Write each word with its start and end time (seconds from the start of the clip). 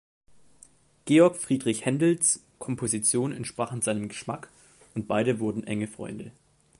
Georg 1.05 1.35
Friedrich 1.37 1.85
Händels 1.85 2.43
Kompositionen 2.57 3.37
entsprachen 3.37 3.83
seinem 3.83 4.07
Geschmack, 4.07 4.49
und 4.95 5.07
beide 5.07 5.39
wurden 5.39 5.63
enge 5.63 5.85
Freunde. 5.85 6.31